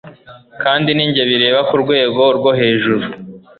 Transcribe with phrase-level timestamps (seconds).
[0.63, 3.01] kandi ni njye bireba ku rwego rwo hejuru.”